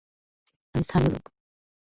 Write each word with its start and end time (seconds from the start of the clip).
আমি 0.75 0.83
স্থানীয় 0.83 1.11
লোক! 1.13 1.23